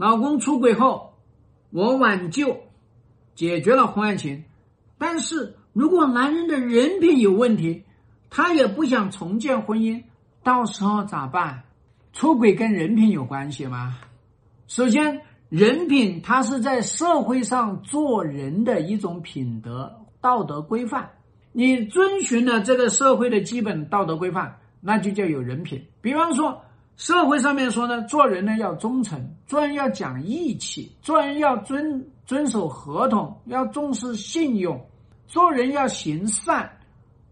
[0.00, 1.12] 老公出轨后，
[1.68, 2.56] 我挽救，
[3.34, 4.42] 解决了婚外情。
[4.96, 7.84] 但是如果男人的人品有问题，
[8.30, 10.02] 他也不想重建婚姻，
[10.42, 11.64] 到时候咋办？
[12.14, 13.98] 出轨跟人品有关系吗？
[14.68, 21.10] 首先，人品它是在社会上做人的一种品德道德规范，
[21.52, 25.84] 你遵循了这个社会的基本道德规范，那就叫有人品。
[26.00, 26.62] 比方说，
[27.00, 34.78] 社会上面说呢，做人呢要忠诚，做人要讲义气，做人要遵遵守合同，要重视信用，
[35.26, 36.70] 做人要行善，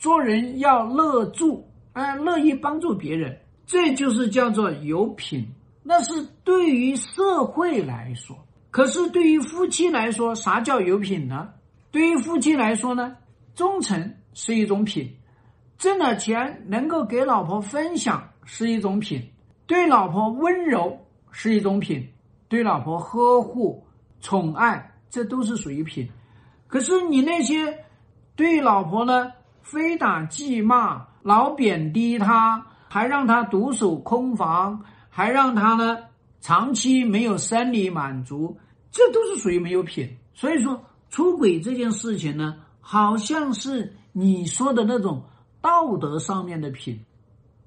[0.00, 3.38] 做人要乐助，哎，乐意帮助别人。
[3.64, 5.46] 这就是叫做有品，
[5.84, 8.36] 那是对于社会来说。
[8.72, 11.50] 可是对于夫妻来说，啥叫有品呢？
[11.92, 13.16] 对于夫妻来说呢，
[13.54, 15.08] 忠诚是一种品，
[15.78, 19.22] 挣了钱能够给老婆分享是一种品，
[19.66, 20.98] 对老婆温柔
[21.30, 22.06] 是一种品，
[22.48, 23.84] 对老婆呵护
[24.20, 26.08] 宠爱这都是属于品。
[26.66, 27.84] 可是你那些
[28.36, 29.32] 对老婆呢，
[29.62, 32.66] 非打即骂，老贬低她。
[32.92, 35.96] 还让她独守空房，还让她呢
[36.42, 38.54] 长期没有生理满足，
[38.90, 40.14] 这都是属于没有品。
[40.34, 45.22] 所以说，出轨这件事情呢，好像是你说的那种
[45.62, 47.02] 道德上面的品，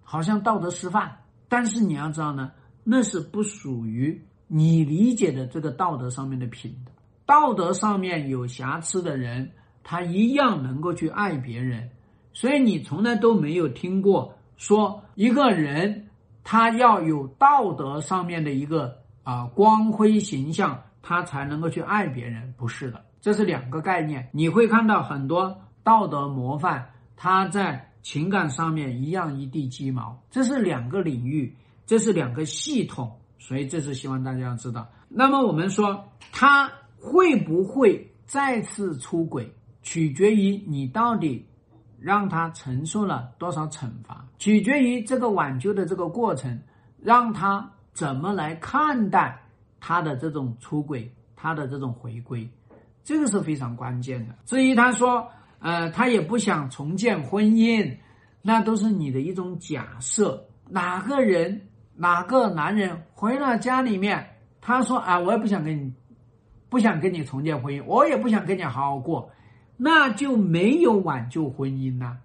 [0.03, 1.17] 好像道德师范。
[1.55, 2.51] 但是你要知道呢，
[2.83, 6.91] 那是不属于你理解的这个道德上面的品德。
[7.25, 9.49] 道德上面有瑕疵的人，
[9.81, 11.89] 他一样能够去爱别人。
[12.33, 14.33] 所以你从来都没有听过。
[14.57, 16.09] 说一个人，
[16.43, 24.27] 他要有道德上面的一个啊光辉形象，他才能够去爱别人，不是的，这是两个概念。
[24.33, 31.51] 你会看到很多道德模范，他在情感上面一样一地鸡毛，这是两个领域，
[31.87, 34.87] 这是两个系统，所以这是希望大家要知道。
[35.09, 41.43] 那么我们说他会不会再次出轨，取决于你到底。
[41.97, 46.61] 让他承受了多少惩罚，取决于这个挽救的这个过程，
[47.01, 49.41] 让他怎么来看待
[49.79, 52.47] 他的这种出轨，他的这种回归，
[53.03, 54.35] 这个是非常关键的。
[54.45, 55.27] 至于他说，
[55.65, 57.97] 呃，他也不想重建婚姻，
[58.43, 60.45] 那都是你的一种假设。
[60.69, 61.59] 哪个人，
[61.95, 64.23] 哪个男人回到家里面，
[64.61, 65.91] 他说啊，我也不想跟你，
[66.69, 69.31] 不想跟你重建婚姻，我也不想跟你好好过。
[69.75, 72.17] 那就没有挽救婚姻呐，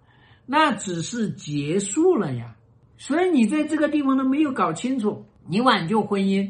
[0.44, 2.54] 那只是结束了呀。
[2.98, 6.46] 所以你在这个地方都没有搞清楚，你挽救婚姻、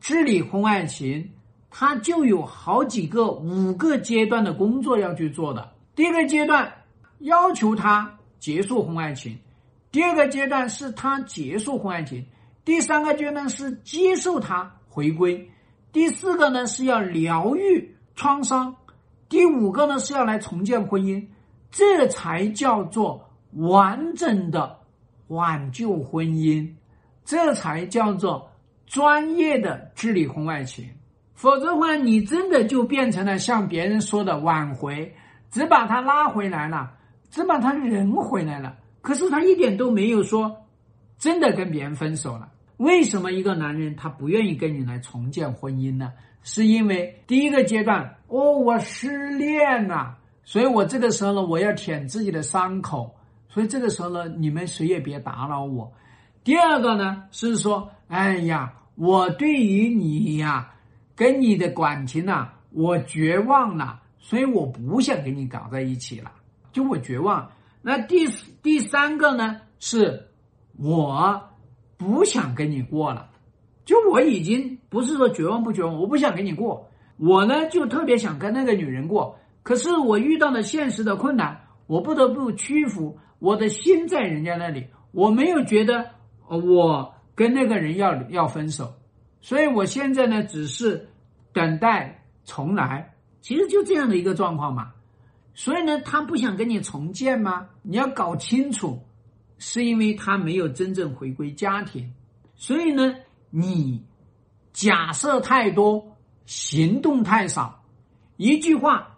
[0.00, 1.30] 治理婚外情，
[1.68, 5.72] 它就有好几个、五个阶段的工作要去做的。
[5.98, 6.72] 第一个阶段
[7.18, 9.36] 要求他结束婚外情，
[9.90, 12.24] 第二个阶段是他结束婚外情，
[12.64, 15.50] 第三个阶段是接受他回归，
[15.90, 18.72] 第四个呢是要疗愈创伤。
[19.28, 21.26] 第五个呢是要来重建婚姻，
[21.72, 24.78] 这才叫做完整的
[25.26, 26.72] 挽救婚姻，
[27.24, 28.48] 这才叫做
[28.86, 30.88] 专业的治理婚外情。
[31.34, 35.12] 否则的话，你真的就变成了像别人说的挽回，
[35.50, 36.92] 只把他拉回来了，
[37.30, 40.64] 只把他人回来了，可是他一点都没有说
[41.18, 42.50] 真的跟别人分手了。
[42.76, 46.12] 为什么一个男人他不愿意跟你来重建婚姻呢？
[46.44, 53.16] 是因为第一个阶段，哦，我失恋了，所以我这个时候呢，我要舔自己的伤口，
[53.48, 55.92] 所以这个时候呢，你们谁也别打扰我。
[56.44, 60.70] 第二个呢，是说，哎呀，我对于你呀，
[61.16, 66.32] 跟你的感情呐，我绝望了，所以我不想跟你搞在一起了，
[66.72, 67.50] 就我绝望。
[67.80, 68.26] 那第
[68.62, 70.28] 第三个呢，是
[70.76, 71.40] 我
[71.96, 73.30] 不想跟你过了。
[73.84, 86.10] 就我已经不是说绝望不绝望，我不想跟你过，我呢就特别想跟那个女人过，可是我遇到了现实的困难，我不得不屈服，我的心在人家那里，我没有觉得
[86.48, 88.92] 我跟那个人要要分手，
[89.40, 91.08] 所以我现在呢只是
[91.54, 93.14] 等待重来，
[93.48, 94.92] 其实就这样的一个状况嘛，
[95.54, 97.66] 所以呢他不想跟你重建吗？
[97.80, 99.02] 你要搞清楚，
[99.56, 102.12] 是因为他没有真正回归家庭，
[102.54, 103.14] 所以呢。
[103.50, 104.04] 你
[104.74, 107.82] 假设太多，行动太少。
[108.36, 109.16] 一句话，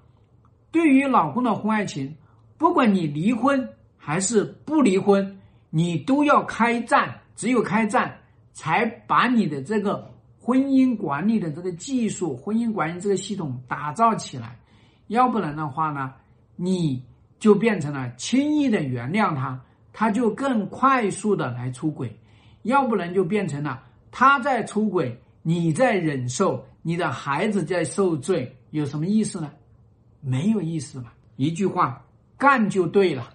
[0.70, 2.16] 对于老公的婚外情，
[2.56, 5.40] 不管你离婚还是不离婚，
[5.70, 7.22] 你都要开战。
[7.34, 8.20] 只有开战，
[8.52, 14.58] 才把你的这个婚姻管理的这个技术、婚姻管理这个系统打造起来。
[15.08, 16.14] 要不然的话呢，
[16.56, 17.04] 你
[17.38, 19.60] 就变成了轻易的原谅他，
[19.92, 22.08] 他就更快速的来出轨；
[22.62, 23.82] 要不然就变成了。
[24.10, 29.50] 他在出轨，你在忍受，你的孩子在受罪，有什么意思呢？
[30.20, 31.12] 没有意思嘛。
[31.36, 32.02] 一句话，
[32.38, 33.30] 干就对了。